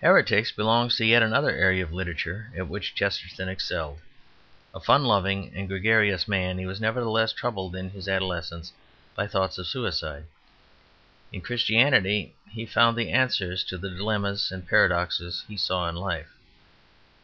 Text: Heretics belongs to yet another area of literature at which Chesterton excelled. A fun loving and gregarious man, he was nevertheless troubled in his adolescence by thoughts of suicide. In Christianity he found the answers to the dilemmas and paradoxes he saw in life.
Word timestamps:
Heretics 0.00 0.52
belongs 0.52 0.94
to 0.98 1.04
yet 1.04 1.20
another 1.24 1.50
area 1.50 1.82
of 1.82 1.92
literature 1.92 2.48
at 2.56 2.68
which 2.68 2.94
Chesterton 2.94 3.48
excelled. 3.48 3.98
A 4.72 4.78
fun 4.78 5.04
loving 5.04 5.52
and 5.52 5.66
gregarious 5.66 6.28
man, 6.28 6.58
he 6.58 6.64
was 6.64 6.80
nevertheless 6.80 7.32
troubled 7.32 7.74
in 7.74 7.90
his 7.90 8.06
adolescence 8.06 8.72
by 9.16 9.26
thoughts 9.26 9.58
of 9.58 9.66
suicide. 9.66 10.26
In 11.32 11.40
Christianity 11.40 12.36
he 12.48 12.66
found 12.66 12.96
the 12.96 13.10
answers 13.10 13.64
to 13.64 13.76
the 13.76 13.90
dilemmas 13.90 14.52
and 14.52 14.64
paradoxes 14.64 15.42
he 15.48 15.56
saw 15.56 15.88
in 15.88 15.96
life. 15.96 16.30